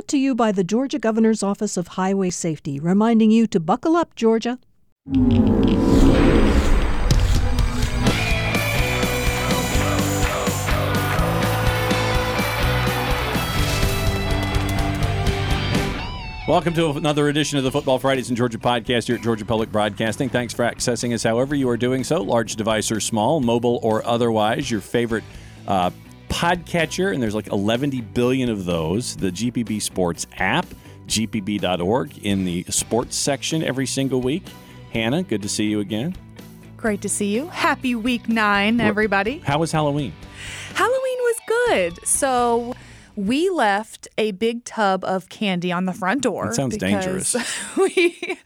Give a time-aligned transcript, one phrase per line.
[0.00, 3.96] brought to you by the Georgia Governor's Office of Highway Safety, reminding you to buckle
[3.96, 4.58] up, Georgia.
[16.48, 19.70] Welcome to another edition of the Football Fridays in Georgia podcast here at Georgia Public
[19.70, 20.30] Broadcasting.
[20.30, 24.02] Thanks for accessing us however you are doing so, large device or small, mobile or
[24.06, 24.70] otherwise.
[24.70, 25.24] Your favorite
[25.68, 25.90] uh,
[26.40, 29.14] podcatcher, and there's like 11 billion of those.
[29.16, 30.64] The GPB Sports app,
[31.06, 34.44] gpb.org, in the sports section every single week.
[34.90, 36.16] Hannah, good to see you again.
[36.78, 37.48] Great to see you.
[37.48, 39.40] Happy week nine, everybody.
[39.40, 40.14] How was Halloween?
[40.72, 42.06] Halloween was good.
[42.06, 42.74] So
[43.16, 46.46] we left a big tub of candy on the front door.
[46.46, 47.36] That sounds dangerous.
[47.76, 48.38] We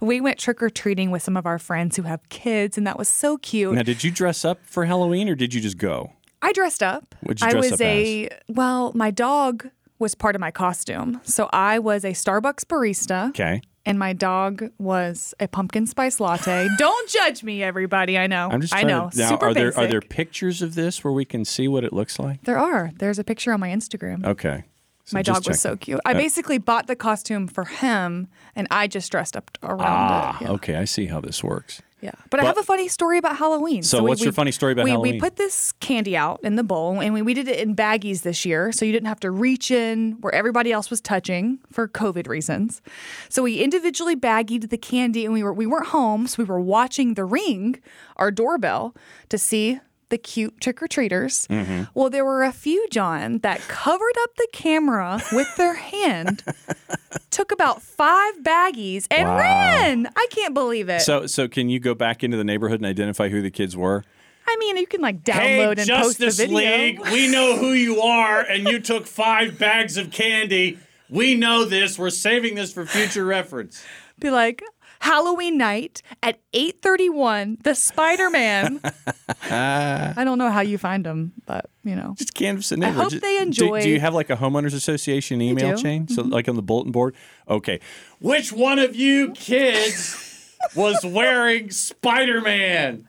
[0.00, 2.98] we went trick or treating with some of our friends who have kids, and that
[2.98, 3.74] was so cute.
[3.74, 6.10] Now, did you dress up for Halloween or did you just go?
[6.46, 7.14] I dressed up.
[7.22, 9.68] What'd you I was a well, my dog
[9.98, 11.20] was part of my costume.
[11.24, 13.30] So I was a Starbucks barista.
[13.30, 13.62] Okay.
[13.84, 16.68] And my dog was a pumpkin spice latte.
[16.78, 18.18] Don't judge me, everybody.
[18.18, 18.48] I know.
[18.50, 19.10] I'm just I know.
[19.10, 19.18] to.
[19.18, 21.92] Now, Super are there are there pictures of this where we can see what it
[21.92, 22.42] looks like?
[22.42, 22.92] There are.
[22.98, 24.24] There's a picture on my Instagram.
[24.24, 24.64] Okay.
[25.04, 26.00] So my dog was so cute.
[26.04, 28.26] I Uh, basically bought the costume for him,
[28.56, 30.42] and I just dressed up around Ah, it.
[30.44, 30.50] Yeah.
[30.52, 30.74] okay.
[30.76, 31.80] I see how this works.
[32.06, 32.12] Yeah.
[32.30, 33.82] But, I have a funny story about Halloween.
[33.82, 35.14] So what's your funny story about we, Halloween?
[35.14, 38.22] We put this candy out in the bowl, and we, we did it in baggies
[38.22, 41.88] this year, so you didn't have to reach in where everybody else was touching for
[41.88, 42.80] COVID reasons.
[43.28, 46.60] So we individually baggied the candy, and we were we weren't home, so we were
[46.60, 47.80] watching the ring,
[48.16, 48.94] our doorbell,
[49.30, 51.46] to see the cute trick or treaters.
[51.48, 51.84] Mm-hmm.
[51.94, 56.44] Well, there were a few, John, that covered up the camera with their hand,
[57.30, 59.38] took about five baggies, and Wow.
[59.38, 60.06] ran.
[60.16, 61.00] I can't believe it.
[61.02, 64.04] So so can you go back into the neighborhood and identify who the kids were?
[64.48, 67.02] I mean, you can like download and post the video.
[67.12, 70.78] we know who you are, and you took five bags of candy.
[71.10, 71.98] We know this.
[71.98, 73.84] We're saving this for future reference.
[74.20, 74.62] Be like,
[75.00, 78.80] Halloween night at 8:31, the Spider-Man.
[79.50, 82.14] I don't know how you find them, but you know.
[82.18, 85.40] Just canvas the I hope Just- they enjoy- Do, you have like a homeowners association
[85.40, 85.74] email do.
[85.74, 85.82] Mm-hmm.
[85.82, 86.08] chain?
[86.08, 87.14] So like on the bulletin board?
[87.48, 87.80] Okay.
[88.20, 93.08] Which one of you kids was wearing Spider Man?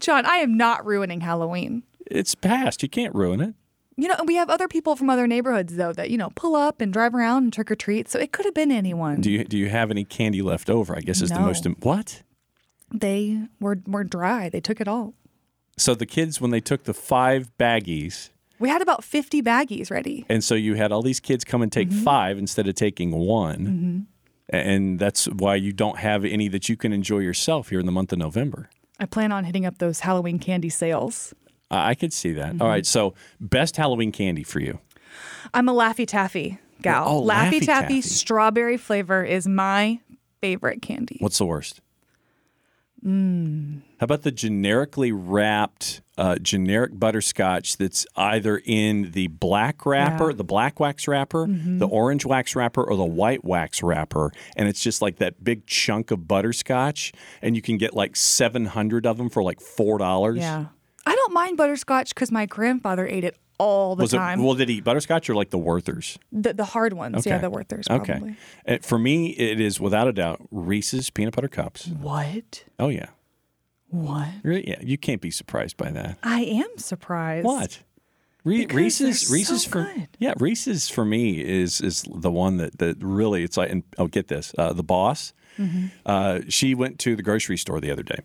[0.00, 1.82] John, I am not ruining Halloween.
[2.10, 2.82] It's past.
[2.82, 3.54] You can't ruin it.
[3.96, 6.80] You know, we have other people from other neighborhoods though that, you know, pull up
[6.80, 8.08] and drive around and trick or treat.
[8.08, 9.20] So it could have been anyone.
[9.20, 10.96] Do you do you have any candy left over?
[10.96, 12.22] I guess is the most im- what?
[12.92, 14.48] they were were dry.
[14.48, 15.14] They took it all.
[15.76, 20.24] So the kids when they took the five baggies, We had about 50 baggies ready.
[20.28, 22.02] and so you had all these kids come and take Mm-hmm.
[22.04, 24.06] five instead of taking one,
[24.48, 27.92] and that's why you don't have any that you can enjoy yourself here in the
[27.92, 28.68] month of November.
[28.98, 31.32] I plan on hitting up those Halloween candy sales.
[31.70, 32.54] I could see that.
[32.54, 32.62] Mm-hmm.
[32.62, 34.78] All right, so best Halloween candy for you.
[35.54, 37.04] I'm a Laffy Taffy gal.
[37.08, 37.26] Oh, Laffy,
[37.60, 38.00] Laffy Taffy, Taffy.
[38.02, 40.00] strawberry flavor is my
[40.40, 41.16] favorite candy.
[41.20, 41.80] What's the worst?
[43.02, 50.36] How about the generically wrapped, uh, generic butterscotch that's either in the black wrapper, Yeah.
[50.36, 54.32] the black wax wrapper, the orange wax wrapper, or the white wax wrapper?
[54.54, 59.06] And it's just like that big chunk of butterscotch, and you can get like 700
[59.06, 60.36] of them for like $4.
[60.36, 60.66] Yeah.
[61.06, 64.42] I don't mind butterscotch because my grandfather ate it all the Was it, time.
[64.42, 66.16] well, did he eat butterscotch or like the Werthers?
[66.32, 67.26] the, the hard ones.
[67.26, 68.36] Yeah, the Werthers probably.
[68.66, 68.76] Okay.
[68.76, 71.86] Uh, for me, it is without a doubt Reese's peanut butter cups.
[71.88, 72.64] What?
[72.78, 73.06] Oh, yeah.
[73.88, 74.28] What?
[74.42, 74.68] Really?
[74.68, 76.18] Yeah, you can't be surprised by that.
[76.22, 77.44] I am surprised.
[77.44, 77.80] What?
[78.44, 80.08] Re- Reese's they're Reese's so for good.
[80.18, 84.06] yeah Reese's for me is is the one that that really it's like and oh
[84.06, 85.86] get this uh, the boss Mm-hmm.
[86.06, 88.20] uh, she went to the grocery store the other day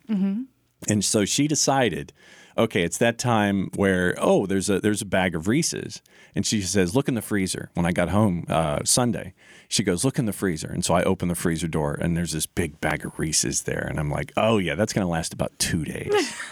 [0.87, 2.13] and so she decided
[2.57, 6.01] okay it's that time where oh there's a there's a bag of Reese's
[6.35, 9.33] and she says look in the freezer when I got home uh, Sunday
[9.67, 12.31] she goes look in the freezer and so I open the freezer door and there's
[12.31, 15.57] this big bag of Reese's there and I'm like oh yeah that's gonna last about
[15.59, 16.33] two days.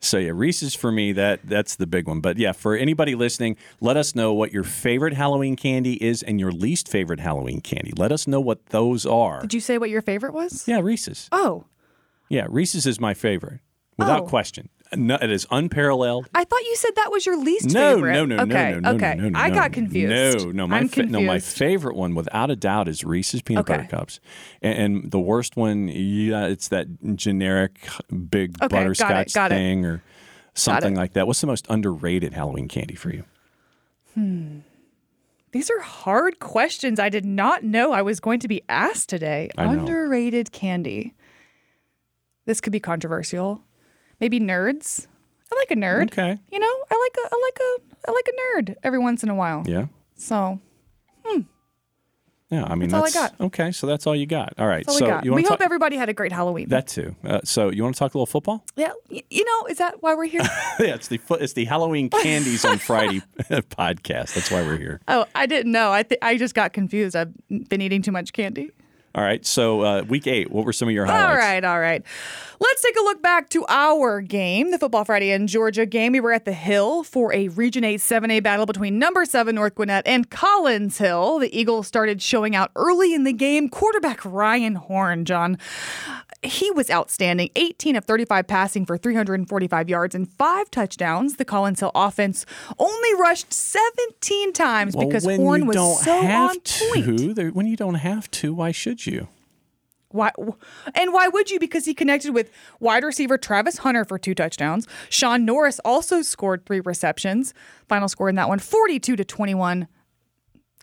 [0.00, 2.20] So yeah, Reese's for me that that's the big one.
[2.20, 6.40] But yeah, for anybody listening, let us know what your favorite Halloween candy is and
[6.40, 7.92] your least favorite Halloween candy.
[7.94, 9.42] Let us know what those are.
[9.42, 10.66] Did you say what your favorite was?
[10.66, 11.28] Yeah, Reese's.
[11.32, 11.66] Oh,
[12.30, 13.60] Yeah, Reese's is my favorite
[14.00, 14.26] without Oh.
[14.26, 14.68] question.
[14.96, 16.28] No, it is unparalleled.
[16.34, 18.12] I thought you said that was your least No, favorite.
[18.12, 19.14] no, no, okay, no, no, okay.
[19.14, 19.38] no, no, no.
[19.38, 20.44] I got confused.
[20.44, 23.86] No, no, my fa- no, my favorite one without a doubt is Reese's peanut butter
[23.88, 24.18] cups,
[24.60, 29.52] and, and the worst one, yeah, it's that generic big Okay, got it, butterscotch got
[29.52, 29.54] it.
[29.54, 30.02] thing or
[30.54, 31.28] something like that.
[31.28, 33.22] What's the most underrated Halloween candy for you?
[34.14, 34.58] Hmm.
[35.52, 36.98] These are hard questions.
[36.98, 39.50] I did not know I was going to be asked today.
[39.56, 41.14] Underrated candy.
[42.46, 43.62] This could be controversial.
[44.20, 45.06] Maybe nerds.
[45.52, 46.04] I like a nerd.
[46.12, 46.38] Okay.
[46.52, 48.32] You know, I like a I like a I like a
[48.62, 49.64] nerd every once in a while.
[49.66, 49.86] Yeah.
[50.16, 50.60] So
[52.52, 53.40] Yeah, I mean That's all I got.
[53.40, 53.70] okay.
[53.70, 54.54] So that's all you got.
[54.58, 54.84] All right.
[54.84, 56.68] That's all so we We to hope everybody had a great Halloween.
[56.70, 57.14] that too.
[57.24, 58.64] Uh, so you want to talk a little football?
[58.74, 60.40] yeah, y- you know, is that why we're here?
[60.80, 64.34] yeah, it's the fo- it's the Halloween candies on Friday podcast.
[64.34, 65.00] That's why we're here.
[65.06, 65.92] oh, I didn't know.
[65.92, 67.14] I th- I just got confused.
[67.14, 67.32] I've
[67.68, 68.72] been eating too much candy.
[69.14, 69.44] All right.
[69.44, 70.50] So uh, week eight.
[70.50, 71.30] What were some of your highlights?
[71.30, 72.02] All right, all right.
[72.60, 76.12] Let's take a look back to our game, the Football Friday in Georgia game.
[76.12, 79.74] We were at the Hill for a Region 8 7A battle between number 7 North
[79.74, 81.38] Gwinnett and Collins Hill.
[81.38, 83.68] The Eagles started showing out early in the game.
[83.68, 85.58] Quarterback Ryan Horn, John,
[86.42, 87.50] he was outstanding.
[87.56, 91.36] 18 of 35 passing for 345 yards and five touchdowns.
[91.36, 92.46] The Collins Hill offense
[92.78, 97.18] only rushed 17 times Well, because Horn was so on point.
[97.18, 99.28] to, there- when you don't have to, why should you?
[100.12, 100.32] Why
[100.96, 101.60] and why would you?
[101.60, 102.50] Because he connected with
[102.80, 104.88] wide receiver Travis Hunter for two touchdowns.
[105.08, 107.54] Sean Norris also scored three receptions.
[107.88, 109.86] Final score in that one, 42 to 21.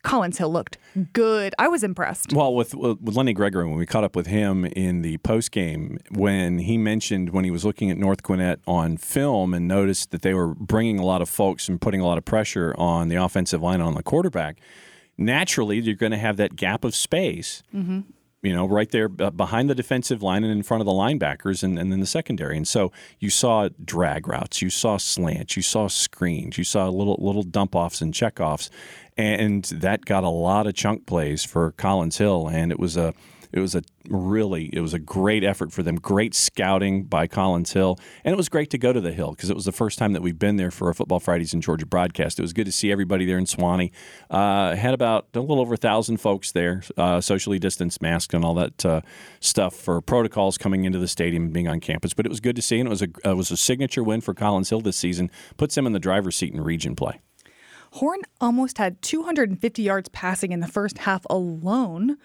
[0.03, 0.77] Collins Hill looked
[1.13, 1.53] good.
[1.59, 2.33] I was impressed.
[2.33, 5.97] Well, with with Lenny Gregory, when we caught up with him in the post game,
[6.11, 10.21] when he mentioned when he was looking at North Gwinnett on film and noticed that
[10.21, 13.15] they were bringing a lot of folks and putting a lot of pressure on the
[13.15, 14.59] offensive line on the quarterback,
[15.17, 17.63] naturally you're going to have that gap of space.
[17.73, 18.01] Mm-hmm.
[18.43, 21.77] You know, right there behind the defensive line and in front of the linebackers and,
[21.77, 22.55] and then the secondary.
[22.55, 27.17] And so you saw drag routes, you saw slants, you saw screens, you saw little
[27.19, 28.69] little dump offs and check offs,
[29.17, 32.47] and that got a lot of chunk plays for Collins Hill.
[32.47, 33.13] And it was a
[33.51, 35.95] it was a really it was a great effort for them.
[35.95, 39.49] Great scouting by Collins Hill, and it was great to go to the Hill because
[39.49, 41.85] it was the first time that we've been there for a Football Fridays in Georgia
[41.85, 42.39] broadcast.
[42.39, 43.91] It was good to see everybody there in Suwanee.
[44.29, 48.43] Uh, had about a little over a thousand folks there, uh, socially distanced, masked, and
[48.43, 49.01] all that uh,
[49.39, 52.13] stuff for protocols coming into the stadium and being on campus.
[52.13, 54.21] But it was good to see, and it was a it was a signature win
[54.21, 55.31] for Collins Hill this season.
[55.57, 57.19] Puts him in the driver's seat in region play.
[57.93, 62.17] Horn almost had 250 yards passing in the first half alone.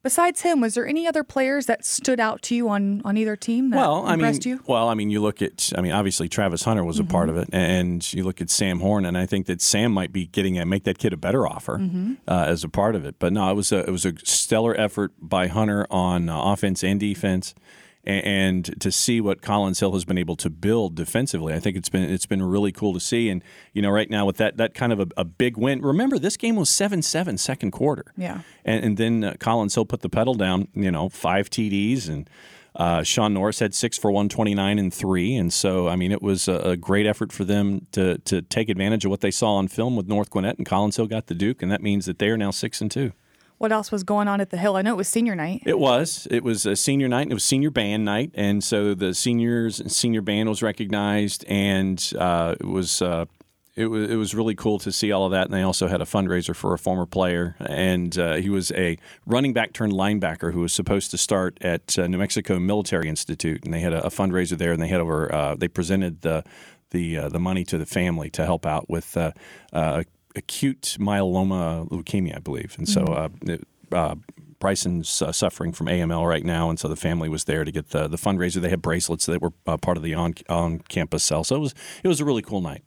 [0.00, 3.34] Besides him, was there any other players that stood out to you on, on either
[3.34, 4.58] team that well, I mean, impressed you?
[4.58, 4.72] Mm-hmm.
[4.72, 7.36] well, I mean, you look at, I mean, obviously Travis Hunter was a part of
[7.36, 10.56] it, and you look at Sam Horn, and I think that Sam might be getting
[10.56, 12.14] a make that kid a better offer Mm-hmm.
[12.28, 13.16] uh, as a part of it.
[13.18, 16.84] But no, it was a it was a stellar effort by Hunter on uh, offense
[16.84, 17.52] and defense.
[17.56, 17.60] a-
[18.04, 21.90] And to see what Collins Hill has been able to build defensively, I think it's
[21.90, 23.28] been it's been really cool to see.
[23.28, 25.82] And you know, right now with that that kind of a, a big win.
[25.82, 28.06] Remember, this game was 7-7 second quarter.
[28.16, 28.40] Yeah.
[28.64, 32.08] And, and then uh, Collins Hill put the pedal down, you know, five TDs.
[32.08, 32.30] And
[32.76, 35.34] uh, Sean Norris had six for 129 and three.
[35.34, 38.68] And so, I mean, it was a, a great effort for them to, to take
[38.68, 40.58] advantage of what they saw on film with North Gwinnett.
[40.58, 41.62] And Collins Hill got the Duke.
[41.62, 43.12] And that means that they are now six and two.
[43.58, 44.76] What else was going on at the Hill?
[44.76, 45.62] I know it was senior night.
[45.66, 46.26] It was.
[46.30, 47.22] It was a senior night.
[47.22, 51.44] And it was senior band night, and so the seniors and senior band was recognized,
[51.48, 53.02] and uh, it was.
[53.02, 53.26] Uh,
[53.74, 55.44] it was, it was really cool to see all of that.
[55.44, 57.54] And they also had a fundraiser for a former player.
[57.60, 61.96] And uh, he was a running back turned linebacker who was supposed to start at
[61.96, 63.64] uh, New Mexico Military Institute.
[63.64, 64.72] And they had a, a fundraiser there.
[64.72, 66.42] And they had over, uh, they presented the,
[66.90, 69.30] the, uh, the money to the family to help out with uh,
[69.72, 70.02] uh,
[70.36, 72.74] acute myeloma leukemia, I believe.
[72.78, 74.14] And so uh, it, uh,
[74.60, 77.90] Bryson's uh, suffering from AML right now, and so the family was there to get
[77.90, 78.60] the, the fundraiser.
[78.60, 81.60] They had bracelets that were uh, part of the on on campus cell, so it
[81.60, 82.82] was it was a really cool night.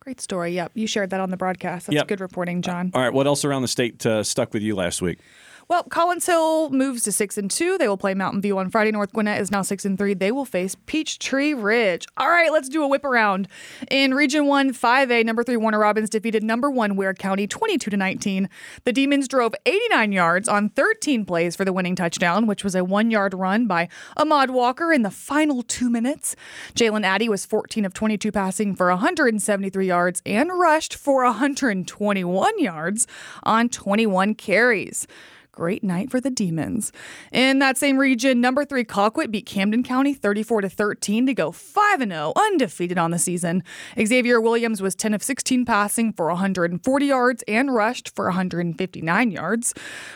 [0.00, 0.52] Great story.
[0.52, 0.72] Yep.
[0.74, 1.86] You shared that on the broadcast.
[1.86, 2.08] That's Yep.
[2.08, 2.90] good reporting, John.
[2.94, 5.18] All right, what else around the state uh, stuck with you last week?
[5.66, 7.78] Well, Collins Hill moves to six and two.
[7.78, 8.90] They will play Mountain View on Friday.
[8.90, 10.12] North Gwinnett is now six and three.
[10.12, 12.06] They will face Peachtree Ridge.
[12.18, 13.48] All right, let's do a whip around.
[13.90, 17.90] In Region One, Five A, number three Warner Robins defeated number one Ware County twenty-two
[17.90, 18.50] to nineteen.
[18.84, 22.84] The Demons drove eighty-nine yards on thirteen plays for the winning touchdown, which was a
[22.84, 26.36] one-yard run by Ahmad Walker in the final two minutes.
[26.74, 30.94] Jalen Addy was fourteen of twenty-two passing for one hundred and seventy-three yards and rushed
[30.94, 33.06] for one hundred and twenty-one yards
[33.42, 35.06] on twenty-one carries.
[35.54, 36.90] Great night for the Demons.
[37.30, 41.52] In that same region, number three Colquitt beat Camden County 34 to 13 to go
[41.52, 43.62] 5 0, undefeated on the season.
[43.96, 49.74] Xavier Williams was 10 of 16 passing for 140 yards and rushed for 159 yards,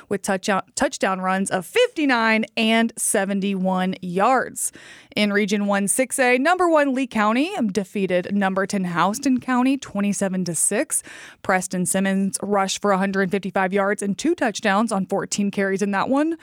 [0.09, 4.73] with touchdown touchdown runs of 59 and 71 yards.
[5.15, 10.55] In Region 1 6A, number one Lee County defeated number 10 Houston County 27 to
[10.57, 11.03] 6.
[11.43, 16.37] Preston Simmons rushed for 155 yards and two touchdowns on 14 carries in that one.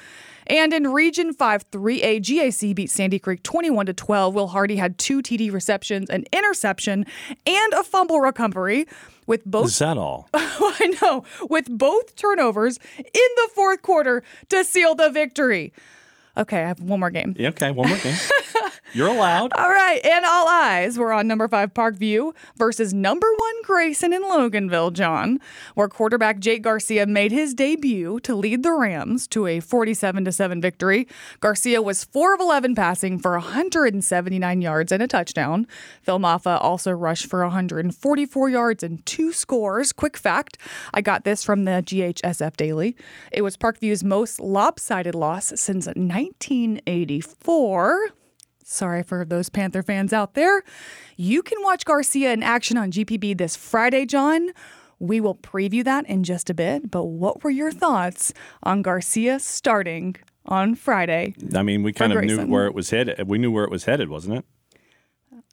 [0.48, 4.36] And in Region 5 3A, GAC beat Sandy Creek 21 to 12.
[4.36, 7.06] Will Hardy had two TD receptions, an interception,
[7.48, 8.86] and a fumble recovery
[9.26, 10.30] with both Is that all?
[10.34, 15.74] I know, with both turnovers in the fourth quarter to seal the victory.
[16.38, 17.36] Okay, I have one more game.
[17.40, 18.16] Okay, one more game.
[18.96, 19.52] You're allowed.
[19.58, 24.24] All right, and all eyes were on number five Parkview versus number one Grayson in
[24.24, 25.42] Loganville, John,
[25.74, 30.62] where quarterback Jake Garcia made his debut to lead the Rams to a 47 7
[30.62, 31.10] victory.
[31.42, 35.68] Garcia was 4 of 11 passing for 179 yards and a touchdown.
[36.02, 39.92] Phil Mafah also rushed for 144 yards and two scores.
[39.92, 40.58] Quick fact
[40.94, 42.96] I got this from the GHSF Daily.
[43.34, 48.14] It was Parkview's most lopsided loss since 1984.
[48.68, 50.64] Sorry for those Panther fans out there.
[51.18, 54.50] You can watch Garcia in action on GPB this Friday, John.
[54.98, 59.40] We will preview that in just a bit, but what were your thoughts on Garcia
[59.40, 60.16] starting
[60.48, 61.36] on Friday?
[61.54, 63.28] I mean, we kind of knew where it was headed.
[63.28, 64.46] We knew where it was headed, wasn't it?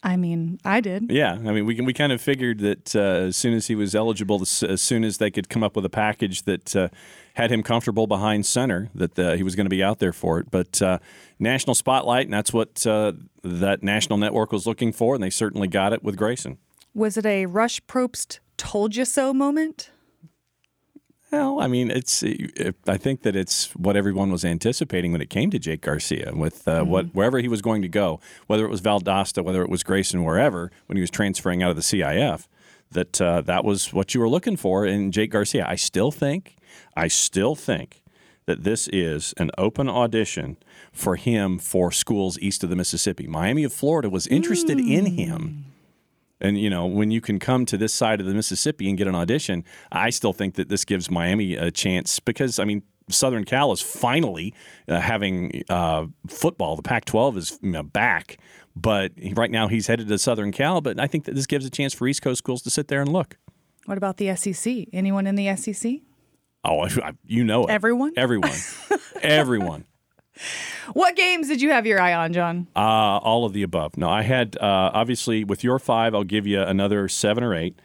[0.05, 1.13] I mean, I did.
[1.13, 3.95] Yeah, I mean, we we kind of figured that uh, as soon as he was
[3.95, 6.89] eligible, as as soon as they could come up with a package that uh,
[7.35, 10.41] had him comfortable behind center, that uh, he was going to be out there for
[10.41, 10.51] it.
[10.51, 10.99] But uh,
[11.39, 13.13] national spotlight, and that's what uh,
[13.45, 16.59] that national network was looking for, and they certainly got it with Grayson.
[16.95, 19.92] Was it a Rush Propst told you so moment?
[21.33, 22.23] Well, I mean, it's.
[22.87, 26.69] I think that it's what everyone was anticipating when it came to Jake Garcia, with
[26.69, 29.83] uh, what wherever he was going to go, whether it was Valdosta, whether it was
[29.83, 32.49] Grayson, wherever, when he was transferring out of the CIF,
[32.91, 35.65] that uh, that was what you were looking for in Jake Garcia.
[35.67, 36.55] I still think,
[36.95, 38.03] I still think
[38.45, 40.59] that this is an open audition
[40.93, 43.27] for him for schools east of the Mississippi.
[43.27, 45.72] Miami of Florida was interested in him.
[46.43, 49.07] And you know, when you can come to this side of the Mississippi and get
[49.07, 53.45] an audition, I still think that this gives Miami a chance because I mean, Southern
[53.45, 54.53] Cal is finally
[54.89, 56.77] uh, having uh, football.
[56.77, 58.39] The Pac-12 is you know, back,
[58.77, 60.81] but right now he's headed to Southern Cal.
[60.81, 63.01] But I think that this gives a chance for East Coast schools to sit there
[63.01, 63.39] and look.
[63.87, 64.87] What about the SEC?
[64.93, 66.01] Anyone in the SEC?
[66.65, 67.71] Oh, I- you know it.
[67.71, 68.13] Everyone?
[68.17, 68.51] Everyone.
[69.23, 69.85] Everyone.
[70.95, 72.69] What games did you have your eye on, John?
[72.77, 73.97] Uh, all of the above.
[73.97, 77.79] No, I had uh, obviously with your five, I'll give you another seven or eight.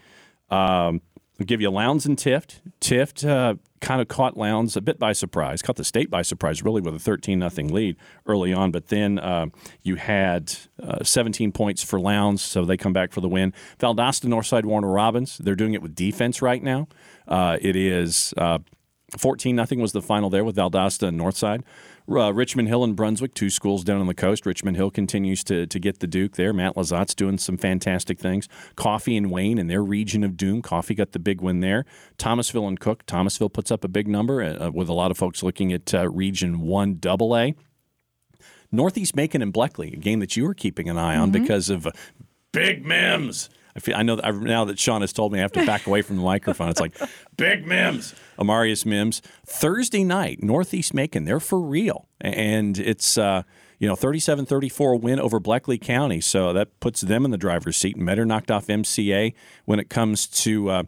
[0.49, 1.01] Um,
[1.39, 2.61] I'll give you Lowndes and Tift.
[2.81, 6.63] Tift uh, kind of caught Lowndes a bit by surprise, caught the state by surprise,
[6.63, 7.95] really with a 13 nothing lead
[8.25, 8.71] early on.
[8.71, 9.47] But then uh,
[9.83, 13.53] you had uh, 17 points for Lowndes, so they come back for the win.
[13.79, 15.37] Valdosta, Northside, Warner Robins.
[15.37, 16.87] They're doing it with defense right now.
[17.27, 18.33] Uh, it is.
[18.35, 18.59] Uh,
[19.15, 21.63] 14 nothing was the final there with Valdosta and Northside.
[22.09, 24.45] Uh, Richmond Hill and Brunswick, two schools down on the coast.
[24.45, 26.53] Richmond Hill continues to, to get the Duke there.
[26.53, 28.47] Matt LeZotte's doing some fantastic things.
[28.75, 30.61] Coffee and Wayne in their region of doom.
[30.61, 31.85] Coffee got the big win there.
[32.17, 33.05] Thomasville and Cook.
[33.05, 36.09] Thomasville puts up a big number uh, with a lot of folks looking at uh,
[36.09, 37.55] Region 1 double A.
[38.71, 41.87] Northeast Macon and Bleckley, a game that you were keeping an eye on because of
[41.87, 41.91] uh,
[42.51, 43.49] Big Mims.
[43.77, 45.65] I, feel, I know that I, now that Sean has told me I have to
[45.65, 46.69] back away from the microphone.
[46.69, 46.97] It's like
[47.37, 49.21] Big Mims, Amarius Mims.
[49.45, 53.43] Thursday night, Northeast Macon, they're for real, and it's uh,
[53.77, 57.97] you know 37-34 win over Bleckley County, so that puts them in the driver's seat.
[57.97, 59.33] Metter knocked off MCA
[59.65, 60.69] when it comes to.
[60.69, 60.83] Uh,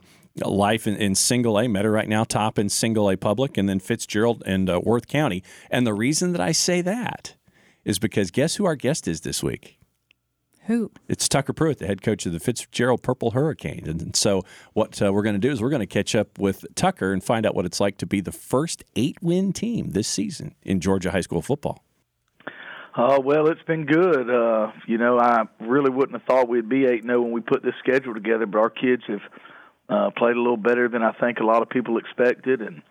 [0.46, 3.79] Life in, in single A, Metter right now top in single A public, and then
[3.79, 5.43] Fitzgerald and uh, Worth County.
[5.69, 7.36] And the reason that I say that
[7.84, 9.79] is because guess who our guest is this week?
[10.70, 10.92] Who?
[11.08, 13.88] It's Tucker Pruitt, the head coach of the Fitzgerald Purple Hurricanes.
[13.88, 16.64] And so, what uh, we're going to do is we're going to catch up with
[16.76, 20.08] Tucker and find out what it's like to be the first eight win team this
[20.08, 21.84] season in Georgia high school football.
[22.96, 24.30] Uh, well, it's been good.
[24.30, 27.64] Uh, you know, I really wouldn't have thought we'd be 8 0 when we put
[27.64, 29.22] this schedule together, but our kids have
[29.90, 32.84] uh, played a little better than I think a lot of people expected, and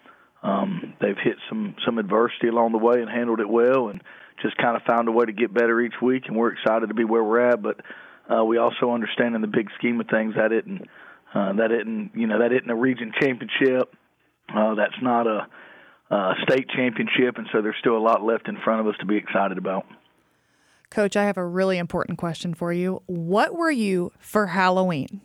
[0.42, 4.02] um, they've hit some, some adversity along the way and handled it well and
[4.42, 6.94] just kind of found a way to get better each week, and we're excited to
[6.94, 7.62] be where we're at.
[7.62, 7.80] But
[8.28, 10.88] uh, we also understand in the big scheme of things that isn't,
[11.34, 13.94] uh, that isn't, you know, that that isn't a region championship.
[14.54, 15.46] Uh, that's not a
[16.10, 19.06] uh, state championship, and so there's still a lot left in front of us to
[19.06, 19.84] be excited about.
[20.90, 23.02] Coach, I have a really important question for you.
[23.06, 25.20] What were you for Halloween?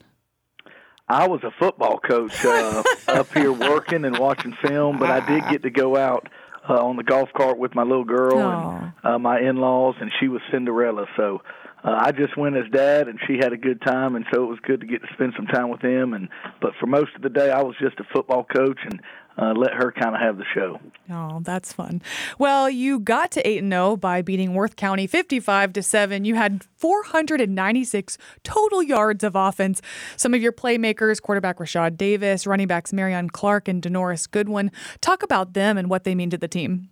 [1.08, 5.50] I was a football coach uh, up here working and watching film, but I did
[5.50, 6.28] get to go out
[6.70, 10.28] uh, on the golf cart with my little girl and uh, my in-laws, and she
[10.28, 11.06] was Cinderella.
[11.18, 11.42] So
[11.84, 14.48] uh, I just went as dad, and she had a good time, and so it
[14.48, 16.14] was good to get to spend some time with them.
[16.14, 16.30] And
[16.62, 19.02] but for most of the day, I was just a football coach and
[19.38, 20.80] uh, let her kind of have the show.
[21.10, 22.02] Oh, that's fun.
[22.38, 26.26] Well, you got to 8 and 0 by beating Worth County 55 to 7.
[26.26, 29.82] You had 496 total yards of offense.
[30.18, 34.72] Some of your playmakers, quarterback Rashad Davis, running backs Marion Clark and Denoris Goodwin.
[35.02, 36.90] Talk about them and what they mean to the team.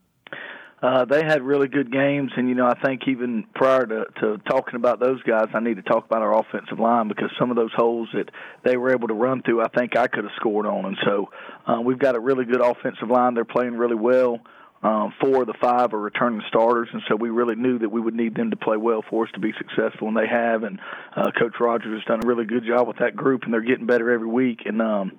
[0.82, 4.38] Uh, they had really good games, and you know I think even prior to, to
[4.50, 7.56] talking about those guys, I need to talk about our offensive line because some of
[7.56, 8.32] those holes that
[8.64, 11.30] they were able to run through, I think I could have scored on, and so
[11.68, 13.36] uh, we've got a really good offensive line.
[13.36, 14.40] They're playing really well.
[14.84, 18.02] Um, four of the five are returning starters, and so we really knew that we
[18.02, 20.64] would need them to play well for us to be successful, and they have.
[20.64, 20.80] And
[21.16, 23.86] uh, Coach Rogers has done a really good job with that group, and they're getting
[23.86, 24.62] better every week.
[24.66, 25.12] And um,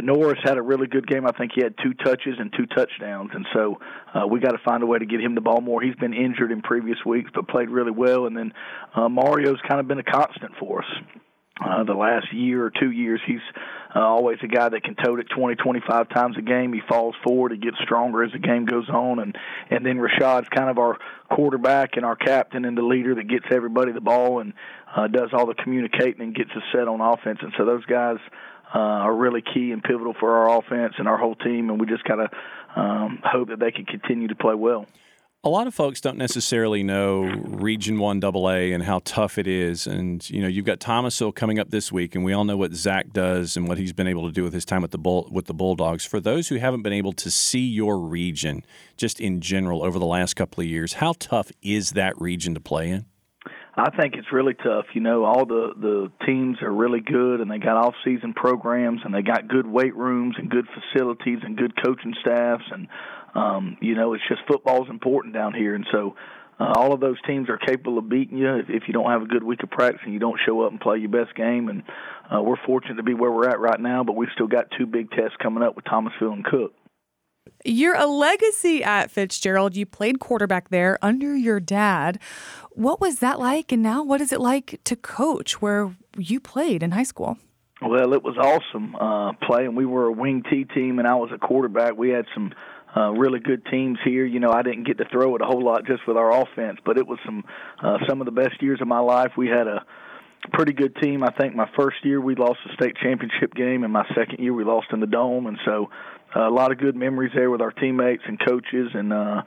[0.00, 1.26] Norris had a really good game.
[1.26, 3.80] I think he had two touches and two touchdowns, and so
[4.14, 5.82] uh, we got to find a way to get him the ball more.
[5.82, 8.26] He's been injured in previous weeks, but played really well.
[8.26, 8.52] And then
[8.94, 10.90] uh, Mario's kind of been a constant for us.
[11.62, 13.40] Uh, the last year or two years, he's
[13.94, 16.72] uh, always a guy that can tote it 20, 25 times a game.
[16.72, 19.38] He falls forward, he gets stronger as the game goes on, and
[19.70, 20.98] and then Rashad's kind of our
[21.30, 24.52] quarterback and our captain and the leader that gets everybody the ball and
[24.96, 27.38] uh, does all the communicating and gets us set on offense.
[27.40, 28.18] And so those guys
[28.74, 31.86] uh, are really key and pivotal for our offense and our whole team, and we
[31.86, 32.30] just gotta
[32.74, 34.86] um, hope that they can continue to play well.
[35.46, 39.86] A lot of folks don't necessarily know Region One AA and how tough it is,
[39.86, 42.72] and you know you've got Thomasville coming up this week, and we all know what
[42.72, 45.28] Zach does and what he's been able to do with his time with the Bull
[45.30, 46.06] with the Bulldogs.
[46.06, 48.64] For those who haven't been able to see your region,
[48.96, 52.60] just in general over the last couple of years, how tough is that region to
[52.60, 53.04] play in?
[53.76, 54.86] I think it's really tough.
[54.94, 59.02] You know, all the the teams are really good, and they got off season programs,
[59.04, 62.88] and they got good weight rooms and good facilities and good coaching staffs, and
[63.34, 66.14] um, you know, it's just football's important down here, and so
[66.58, 69.22] uh, all of those teams are capable of beating you if, if you don't have
[69.22, 71.68] a good week of practice and you don't show up and play your best game.
[71.68, 71.82] And
[72.32, 74.86] uh, we're fortunate to be where we're at right now, but we've still got two
[74.86, 76.72] big tests coming up with Thomasville and Cook.
[77.64, 79.76] You're a legacy at Fitzgerald.
[79.76, 82.18] You played quarterback there under your dad.
[82.70, 83.72] What was that like?
[83.72, 87.36] And now, what is it like to coach where you played in high school?
[87.82, 89.74] Well, it was awesome uh, playing.
[89.74, 91.96] We were a wing T team, and I was a quarterback.
[91.96, 92.52] We had some
[92.96, 94.24] uh, really good teams here.
[94.24, 96.78] You know, I didn't get to throw it a whole lot just with our offense,
[96.84, 97.44] but it was some
[97.82, 99.32] uh, some of the best years of my life.
[99.36, 99.84] We had a
[100.52, 101.22] pretty good team.
[101.22, 104.52] I think my first year we lost the state championship game, and my second year
[104.52, 105.88] we lost in the dome, and so
[106.36, 109.42] uh, a lot of good memories there with our teammates and coaches, and uh,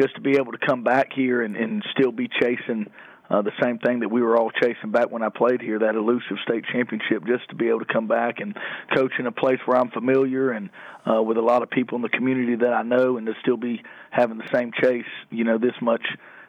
[0.00, 2.90] just to be able to come back here and, and still be chasing
[3.32, 5.94] uh, the same thing that we were all chasing back when I played here, that
[5.94, 8.54] elusive state championship, just to be able to come back and
[8.94, 10.68] coach in a place where I'm familiar and
[11.10, 13.56] uh, with a lot of people in the community that I know, and to still
[13.56, 16.02] be having the same chase, you know, this much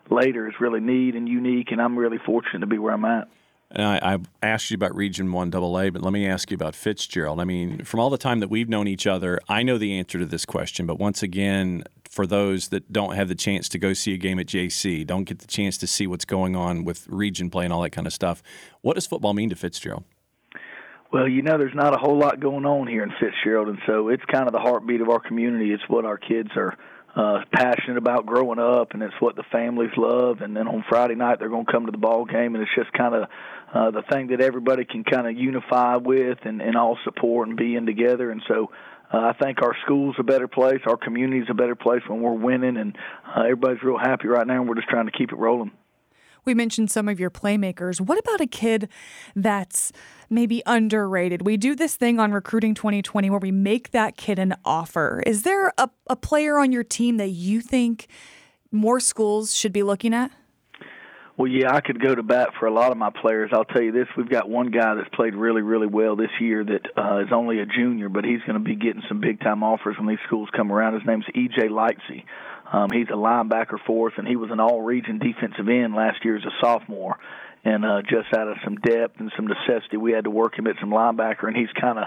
[0.10, 3.30] later is really neat and unique, and I'm really fortunate to be where I'm at.
[3.74, 6.76] And I, I, asked you about Region 1 AA, but let me ask you about
[6.76, 7.40] Fitzgerald.
[7.40, 10.20] I mean, from all the time that we've known each other, I know the answer
[10.20, 10.86] to this question.
[10.86, 14.38] But once again, for those that don't have the chance to go see a game
[14.38, 17.74] at JC, don't get the chance to see what's going on with region play and
[17.74, 18.44] all that kind of stuff,
[18.82, 20.04] what does football mean to Fitzgerald?
[21.12, 24.10] Well, you know, there's not a whole lot going on here in Fitzgerald, and so
[24.10, 25.72] it's kind of the heartbeat of our community.
[25.72, 26.78] It's what our kids are
[27.16, 30.42] uh, passionate about growing up, and it's what the families love.
[30.42, 32.74] And then on Friday night, they're going to come to the ball game, and it's
[32.76, 33.30] just kind of
[33.74, 37.58] uh, the thing that everybody can kind of unify with and, and all support and
[37.58, 38.32] be in together.
[38.32, 38.72] And so
[39.14, 42.34] uh, I think our school's a better place, our community's a better place when we're
[42.34, 42.98] winning, and
[43.28, 44.62] uh, everybody's real happy right now.
[44.62, 45.72] And we're just trying to keep it rolling.
[46.46, 48.02] We mentioned some of your playmakers.
[48.02, 48.90] What about a kid
[49.36, 49.92] that's
[50.34, 51.46] maybe underrated?
[51.46, 55.24] We do this thing on Recruiting 2020 where we make that kid an offer.
[55.26, 58.08] Is there a, a player on your team that you think
[58.72, 60.32] more schools should be looking at?
[61.36, 63.50] Well, yeah, I could go to bat for a lot of my players.
[63.54, 66.64] I'll tell you this: we've got one guy that's played really, really well this year
[66.64, 69.64] that uh, is only a junior, but he's going to be getting some big time
[69.64, 70.94] offers when these schools come around.
[70.94, 72.24] His name's EJ Lightsey.
[72.72, 76.38] Um, he's a linebacker for us, and he was an all-region defensive end last year
[76.38, 77.18] as a sophomore.
[77.66, 80.68] And uh, just out of some depth and some necessity, we had to work him
[80.68, 82.06] at some linebacker, and he's kind of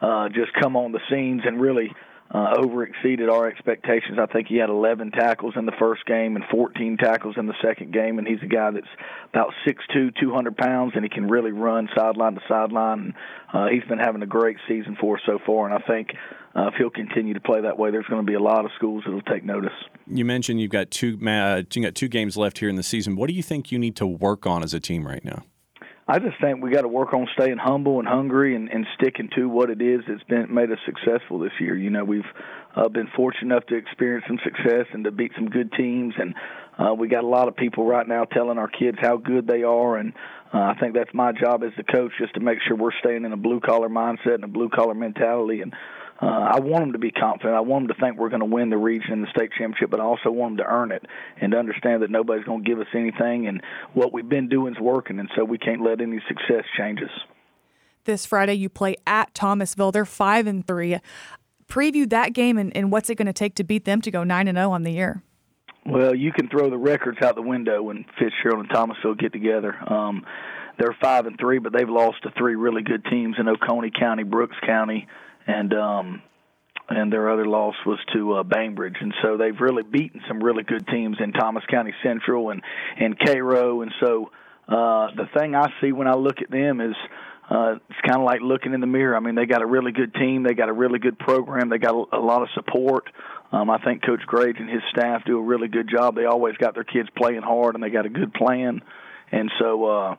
[0.00, 1.92] uh, just come on the scenes and really
[2.30, 2.88] uh, over
[3.30, 4.18] our expectations.
[4.18, 7.54] I think he had 11 tackles in the first game and 14 tackles in the
[7.62, 8.86] second game, and he's a guy that's
[9.32, 13.14] about 6'2", 200 pounds, and he can really run sideline to sideline.
[13.52, 16.10] Uh, he's been having a great season for us so far, and I think
[16.56, 18.72] uh, if he'll continue to play that way, there's going to be a lot of
[18.76, 19.72] schools that'll take notice.
[20.06, 23.16] You mentioned you've got two uh, you got two games left here in the season.
[23.16, 25.44] What do you think you need to work on as a team right now?
[26.06, 29.30] I just think we got to work on staying humble and hungry and, and sticking
[29.36, 31.74] to what it is that's been made us successful this year.
[31.76, 32.26] You know, we've
[32.76, 36.34] uh, been fortunate enough to experience some success and to beat some good teams, and
[36.78, 39.62] uh, we got a lot of people right now telling our kids how good they
[39.62, 40.12] are, and
[40.52, 43.24] uh, I think that's my job as the coach, just to make sure we're staying
[43.24, 45.72] in a blue collar mindset and a blue collar mentality, and
[46.24, 47.54] uh, I want them to be confident.
[47.54, 49.90] I want them to think we're going to win the region and the state championship,
[49.90, 51.04] but I also want them to earn it
[51.40, 54.74] and to understand that nobody's going to give us anything, and what we've been doing
[54.74, 57.10] is working, and so we can't let any success change us.
[58.04, 59.92] This Friday, you play at Thomasville.
[59.92, 60.98] They're five and three.
[61.68, 64.24] Preview that game and, and what's it going to take to beat them to go
[64.24, 65.22] nine and zero on the year.
[65.86, 69.74] Well, you can throw the records out the window when Fitzgerald and Thomasville get together.
[69.90, 70.24] Um,
[70.78, 74.22] they're five and three, but they've lost to three really good teams in Oconee County,
[74.22, 75.06] Brooks County,
[75.46, 76.22] and um,
[76.88, 78.96] and their other loss was to uh, Bainbridge.
[79.00, 82.62] And so they've really beaten some really good teams in Thomas County Central and
[82.98, 83.82] and Cairo.
[83.82, 84.30] And so
[84.68, 86.96] uh, the thing I see when I look at them is.
[87.46, 89.14] Uh, it's kind of like looking in the mirror.
[89.14, 90.44] I mean, they got a really good team.
[90.44, 91.68] They got a really good program.
[91.68, 93.10] They got a, a lot of support.
[93.52, 96.14] Um, I think Coach Grage and his staff do a really good job.
[96.14, 98.80] They always got their kids playing hard, and they got a good plan.
[99.30, 100.16] And so, uh,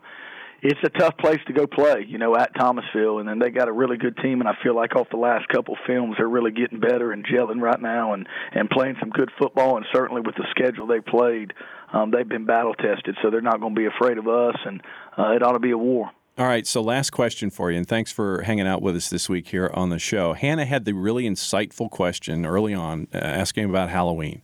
[0.68, 3.68] it's a tough place to go play, you know, at Thomasville, and then they got
[3.68, 6.52] a really good team, and I feel like off the last couple films, they're really
[6.52, 10.36] getting better and gelling right now, and and playing some good football, and certainly with
[10.36, 11.54] the schedule they played,
[11.94, 14.82] um, they've been battle tested, so they're not going to be afraid of us, and
[15.18, 16.10] uh, it ought to be a war.
[16.38, 19.30] All right, so last question for you, and thanks for hanging out with us this
[19.30, 20.34] week here on the show.
[20.34, 24.42] Hannah had the really insightful question early on, uh, asking about Halloween.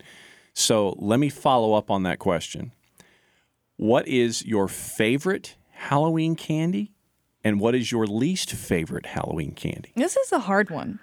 [0.53, 2.73] So let me follow up on that question.
[3.77, 5.55] What is your favorite
[5.89, 6.91] Halloween candy?
[7.43, 9.91] And what is your least favorite Halloween candy?
[9.95, 10.99] This is a hard one.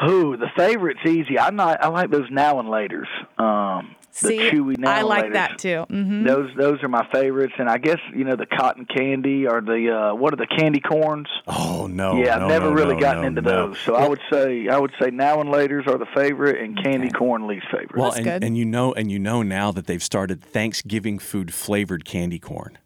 [0.00, 1.38] Oh, the favorite's easy.
[1.38, 1.82] I'm not.
[1.82, 3.08] I like those now and later's.
[3.38, 5.32] Um, the chewy now I and like laters.
[5.32, 5.82] that too.
[5.88, 9.60] hmm Those those are my favorites, and I guess you know the cotton candy or
[9.62, 11.28] the uh, what are the candy corns?
[11.46, 12.18] Oh no!
[12.22, 13.68] yeah, no, I've never no, really no, gotten no, into no.
[13.68, 13.78] those.
[13.80, 17.06] So I would say I would say now and later's are the favorite, and candy
[17.06, 17.16] Okay.
[17.18, 17.96] corn least favorite.
[17.96, 18.44] Well, That's and, good.
[18.44, 22.78] and you know, and you know now that they've started Thanksgiving food flavored candy corn.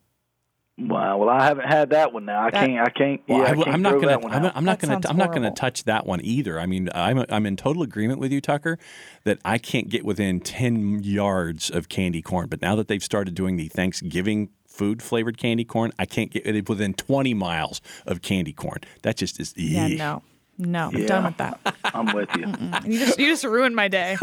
[0.78, 1.18] Wow.
[1.18, 2.40] Well, I haven't had that one now.
[2.40, 2.86] I That- can't.
[2.86, 3.20] I can't.
[3.28, 4.26] Well, yeah, I I, can't am not gonna.
[4.28, 4.52] I'm.
[4.54, 5.00] I'm not gonna.
[5.08, 6.58] I'm not gonna touch that one either.
[6.58, 8.78] I mean, I'm I'm in total agreement with you, Tucker,
[9.24, 12.48] that I can't get within ten yards of candy corn.
[12.48, 16.68] But now that they've started doing the Thanksgiving food flavored candy corn, I can't get
[16.68, 18.78] within 20 miles of candy corn.
[19.02, 19.52] That just is.
[19.56, 19.98] Yeah, eek.
[19.98, 20.22] no,
[20.58, 21.76] no, I'm done with that.
[21.84, 22.46] I'm with you.
[22.84, 24.16] You just you just ruined my day.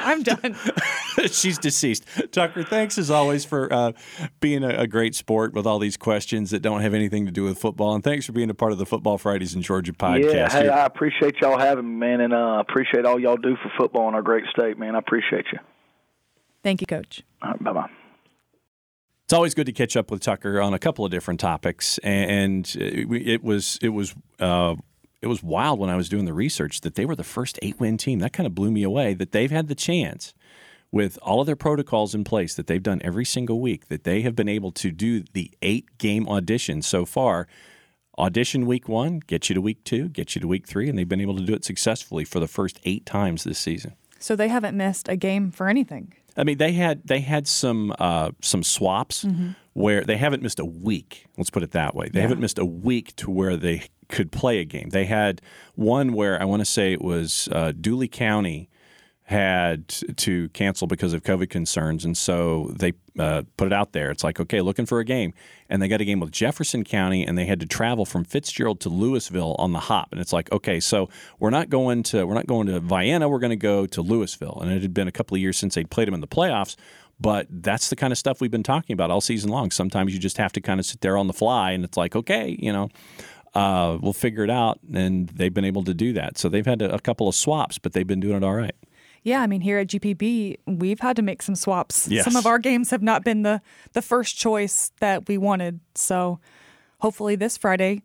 [0.00, 0.56] I'm done.
[1.30, 2.06] She's deceased.
[2.32, 3.92] Tucker, thanks as always for uh,
[4.40, 7.44] being a, a great sport with all these questions that don't have anything to do
[7.44, 10.32] with football, and thanks for being a part of the Football Fridays in Georgia podcast.
[10.32, 13.56] Yeah, hey, You're- I appreciate y'all having me, man, and uh, appreciate all y'all do
[13.62, 14.94] for football in our great state, man.
[14.94, 15.58] I appreciate you.
[16.62, 17.22] Thank you, Coach.
[17.42, 17.90] All right, bye bye.
[19.24, 22.66] It's always good to catch up with Tucker on a couple of different topics, and
[22.76, 24.74] it, it was it was uh,
[25.22, 27.78] it was wild when I was doing the research that they were the first eight
[27.78, 28.20] win team.
[28.20, 29.14] That kind of blew me away.
[29.14, 30.34] That they've had the chance
[30.92, 34.22] with all of their protocols in place that they've done every single week that they
[34.22, 37.46] have been able to do the eight game audition so far.
[38.18, 41.08] Audition week one, get you to week two, get you to week three, and they've
[41.08, 43.94] been able to do it successfully for the first eight times this season.
[44.18, 46.12] So they haven't missed a game for anything.
[46.36, 49.50] I mean, they had they had some uh, some swaps Mm-hmm.
[49.72, 51.26] Where they haven't missed a week.
[51.38, 52.08] Let's put it that way.
[52.12, 54.88] They haven't missed a week to where they could play a game.
[54.90, 55.40] They had
[55.76, 58.68] one where I want to say it was uh, Dooly County
[59.30, 64.10] had to cancel because of COVID concerns, and so they uh, put it out there.
[64.10, 65.34] It's like, okay, looking for a game,
[65.68, 68.80] and they got a game with Jefferson County, and they had to travel from Fitzgerald
[68.80, 70.08] to Louisville on the hop.
[70.10, 73.28] And it's like, okay, so we're not going to we're not going to Vienna.
[73.28, 75.76] We're going to go to Louisville, and it had been a couple of years since
[75.76, 76.74] they'd played them in the playoffs.
[77.20, 79.70] But that's the kind of stuff we've been talking about all season long.
[79.70, 82.16] Sometimes you just have to kind of sit there on the fly, and it's like,
[82.16, 82.88] okay, you know,
[83.54, 84.80] uh, we'll figure it out.
[84.92, 86.38] And they've been able to do that.
[86.38, 88.74] So they've had a, a couple of swaps, but they've been doing it all right.
[89.22, 92.08] Yeah, I mean here at GPB, we've had to make some swaps.
[92.08, 92.24] Yes.
[92.24, 93.60] Some of our games have not been the
[93.92, 95.80] the first choice that we wanted.
[95.94, 96.40] So
[97.00, 98.02] hopefully this Friday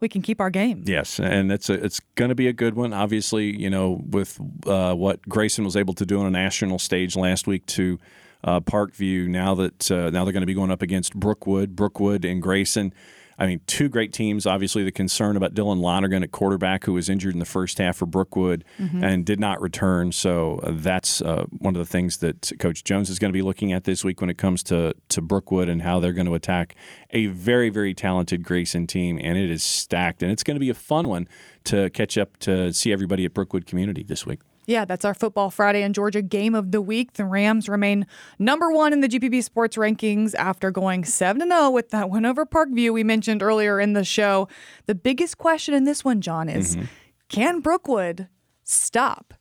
[0.00, 0.84] we can keep our game.
[0.86, 2.92] Yes, and it's a, it's going to be a good one.
[2.92, 7.16] Obviously, you know, with uh, what Grayson was able to do on a national stage
[7.16, 7.98] last week to
[8.44, 9.28] uh, Parkview.
[9.28, 12.92] Now that uh, now they're going to be going up against Brookwood, Brookwood and Grayson.
[13.40, 14.46] I mean, two great teams.
[14.46, 17.96] Obviously, the concern about Dylan Lonergan at quarterback, who was injured in the first half
[17.96, 18.64] for Brookwood
[19.04, 20.10] and did not return.
[20.10, 23.42] So uh, that's uh, one of the things that Coach Jones is going to be
[23.42, 26.34] looking at this week when it comes to to Brookwood and how they're going to
[26.34, 26.74] attack
[27.10, 30.70] a very very talented Grayson team, and it is stacked, and it's going to be
[30.70, 31.28] a fun one
[31.64, 34.40] to catch up to see everybody at Brookwood Community this week.
[34.68, 37.14] Yeah, that's our Football Friday in Georgia game of the week.
[37.14, 38.06] The Rams remain
[38.38, 42.44] number one in the GPB sports rankings after going 7 0 with that win over
[42.44, 44.46] Parkview we mentioned earlier in the show.
[44.84, 46.84] The biggest question in this one, John, is mm-hmm.
[47.30, 48.28] can Brookwood
[48.62, 49.32] stop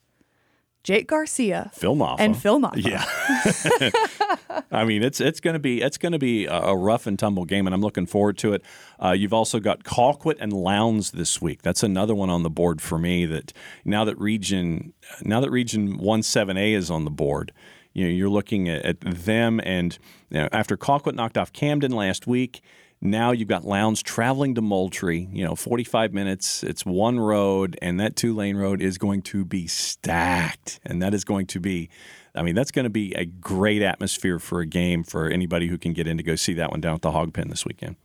[0.88, 2.15] Jake Garcia Phil Mafah.
[2.17, 2.78] and Phil Mafah?
[2.78, 4.62] Yeah.
[4.71, 7.19] I mean, it's it's going to be it's going to be a a rough and
[7.19, 8.62] tumble game, and I'm looking forward to it.
[9.04, 11.62] Uh, you've also got Colquitt and Lowndes this week.
[11.62, 13.26] That's another one on the board for me.
[13.26, 13.52] That
[13.84, 17.52] now that region now that region one seven A is on the board,
[17.91, 21.91] you know, you're looking at, at them, and you know, after Colquitt knocked off Camden
[21.91, 22.62] last week.
[23.00, 26.64] Now you've got Lowndes traveling to Moultrie, you know, 45 minutes.
[26.64, 30.80] It's one road, and that two lane road is going to be stacked.
[30.84, 31.90] And that is going to be,
[32.34, 35.78] I mean, that's going to be a great atmosphere for a game for anybody who
[35.78, 37.98] can get in to go see that one down at the Hog Pen this weekend.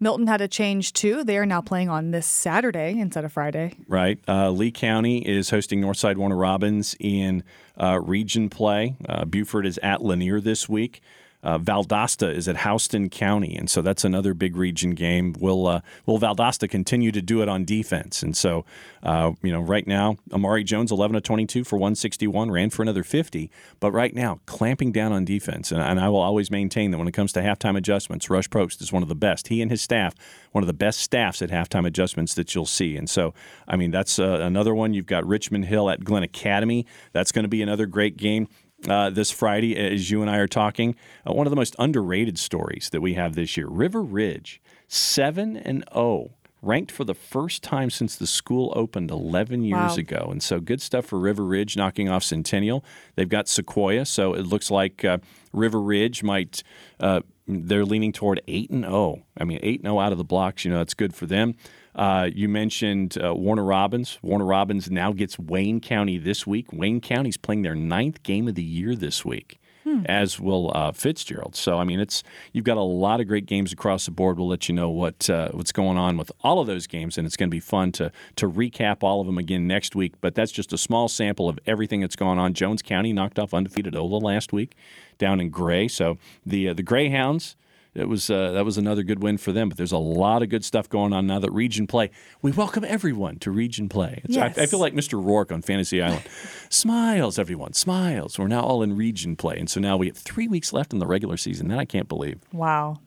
[0.00, 1.22] Milton had a change too.
[1.22, 3.74] They are now playing on this Saturday instead of Friday.
[3.86, 4.18] Right.
[4.26, 7.44] Uh, Lee County is hosting Northside Warner Robins in
[7.80, 8.96] uh, region play.
[9.08, 11.02] Uh, Buford is at Lanier this week.
[11.42, 15.34] Uh, Valdosta is at Houston County, and so that's another big region game.
[15.40, 18.22] Will uh, Will Valdosta continue to do it on defense?
[18.22, 18.64] And so,
[19.02, 22.82] uh, you know, right now, Amari Jones, eleven of twenty-two for one sixty-one, ran for
[22.82, 23.50] another fifty.
[23.80, 27.08] But right now, clamping down on defense, and, and I will always maintain that when
[27.08, 29.48] it comes to halftime adjustments, Rush Propst is one of the best.
[29.48, 30.14] He and his staff,
[30.52, 32.96] one of the best staffs at halftime adjustments that you'll see.
[32.96, 33.34] And so,
[33.66, 34.94] I mean, that's uh, another one.
[34.94, 36.86] You've got Richmond Hill at Glynn Academy.
[37.12, 38.46] That's going to be another great game
[38.88, 40.94] uh, this Friday as you and I are talking.
[41.28, 45.56] Uh, one of the most underrated stories that we have this year River Ridge, 7
[45.56, 46.30] and 0
[46.64, 49.94] ranked for the first time since the school opened 11 years Wow.
[49.96, 50.28] ago.
[50.30, 52.84] And so good stuff for River Ridge knocking off Centennial.
[53.16, 55.18] They've got Sequoyah, so it looks like uh,
[55.52, 56.62] River Ridge might.
[57.00, 59.22] Uh, they're leaning toward eight and zero.
[59.36, 60.64] I mean, eight and zero out of the blocks.
[60.64, 61.54] You know, that's good for them.
[61.94, 64.18] Uh, you mentioned uh, Warner Robins.
[64.22, 66.72] Warner Robins now gets Wayne County this week.
[66.72, 69.60] Wayne County's playing their ninth game of the year this week
[70.06, 71.56] as will uh, Fitzgerald.
[71.56, 74.38] So I mean, it's you've got a lot of great games across the board.
[74.38, 77.26] We'll let you know what uh, what's going on with all of those games, and
[77.26, 80.14] it's going to be fun to to recap all of them again next week.
[80.20, 82.54] But that's just a small sample of everything that's going on.
[82.54, 84.74] Jones County knocked off undefeated Ola last week
[85.18, 85.88] down in Gray.
[85.88, 87.56] So the uh, the Greyhounds.
[87.94, 90.48] It was uh, that was another good win for them, but there's a lot of
[90.48, 92.10] good stuff going on now that Region Play.
[92.40, 94.22] We welcome everyone to Region Play.
[94.24, 95.22] It's, I, I feel like Mr.
[95.22, 96.22] Rourke on Fantasy Island.
[96.70, 98.38] smiles, everyone, smiles.
[98.38, 101.00] We're now all in Region Play, and so now we have three weeks left in
[101.00, 101.68] the regular season.
[101.68, 103.00] That I can't believe Wow.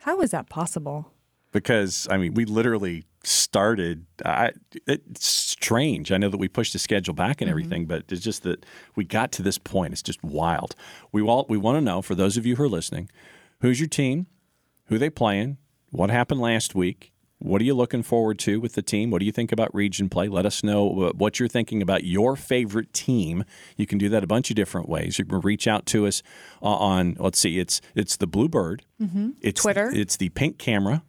[0.00, 1.12] How is that possible?
[1.52, 4.04] because I mean we literally started.
[4.24, 4.52] I,
[4.86, 6.12] it's strange.
[6.12, 9.04] I know that we pushed the schedule back and everything, but it's just that we
[9.04, 9.92] got to this point.
[9.92, 10.74] It's just wild.
[11.12, 13.08] We all we want to know for those of you who are listening,
[13.60, 14.26] who's your team,
[14.86, 15.58] who they playing,
[15.90, 17.12] what happened last week.
[17.38, 19.10] What are you looking forward to with the team?
[19.10, 20.26] What do you think about region play?
[20.26, 23.44] Let us know what you're thinking about your favorite team.
[23.76, 25.18] You can do that a bunch of different ways.
[25.18, 26.22] You can reach out to us
[26.62, 29.30] uh, on let's see, it's it's the Bluebird, mm-hmm.
[29.42, 29.90] it's Twitter.
[29.92, 31.02] it's the Pink Camera,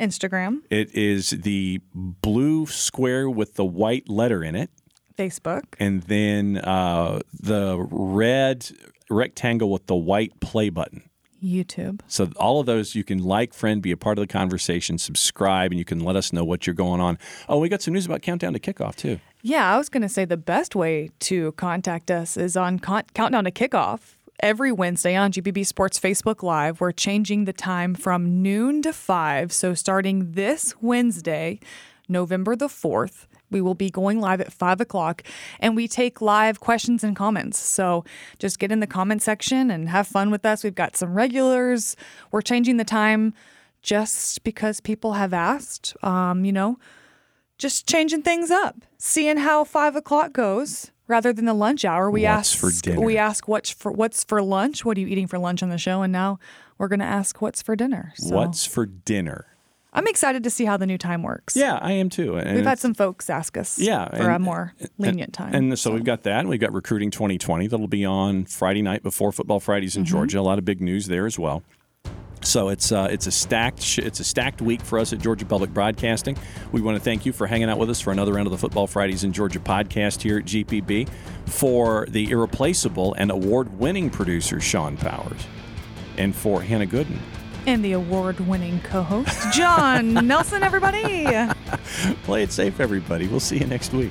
[0.00, 4.70] Instagram, it is the blue square with the white letter in it,
[5.18, 5.64] Facebook.
[5.78, 8.70] and then uh, the red
[9.10, 11.07] rectangle with the white play button.
[11.42, 12.00] YouTube.
[12.08, 15.70] So all of those you can like, friend, be a part of the conversation, subscribe,
[15.72, 17.18] and you can let us know what you're going on.
[17.48, 19.20] Oh, we got some news about countdown to kickoff too.
[19.42, 23.04] Yeah, I was going to say the best way to contact us is on con-
[23.14, 24.16] Countdown to Kickoff.
[24.40, 29.52] Every Wednesday on GPB Sports Facebook Live, we're changing the time from noon to 5.
[29.52, 31.60] So starting this Wednesday,
[32.08, 35.22] November the 4th, we will be going live at 5 o'clock
[35.60, 37.58] and we take live questions and comments.
[37.58, 38.04] So
[38.38, 40.64] just get in the comment section and have fun with us.
[40.64, 41.96] We've got some regulars.
[42.30, 43.34] We're changing the time
[43.82, 45.96] just because people have asked.
[46.02, 46.78] Um, you know,
[47.58, 52.10] just changing things up, seeing how five o'clock goes rather than the lunch hour.
[52.10, 53.00] We What's ask for dinner?
[53.04, 54.84] we ask what's for what's for lunch.
[54.84, 56.02] What are you eating for lunch on the show?
[56.02, 56.38] And now
[56.76, 58.12] we're going to ask what's for dinner.
[58.16, 59.46] So What's for dinner?
[59.92, 61.56] I'm excited to see how the new time works.
[61.56, 62.36] Yeah, I am too.
[62.36, 65.54] And We've had some folks ask us Yeah, for a more lenient time.
[65.54, 66.40] And so, we've got that.
[66.40, 70.00] and We've got recruiting 2020 that'll be on Friday night before football Fridays Mm-hmm.
[70.00, 70.40] in Georgia.
[70.40, 71.62] A lot of big news there as well.
[72.40, 75.44] So it's uh, it's a stacked sh- it's a stacked week for us at Georgia
[75.44, 76.36] Public Broadcasting.
[76.70, 78.58] We want to thank you for hanging out with us for another round of the
[78.58, 81.08] Football Fridays in Georgia podcast here at GPB.
[81.46, 85.46] For the irreplaceable and award-winning producer Sean Powers,
[86.16, 87.18] and for Hannah Gooden.
[87.68, 91.26] And the award winning co host, John Nelson, everybody.
[92.22, 93.28] Play it safe, everybody.
[93.28, 94.10] We'll see you next week.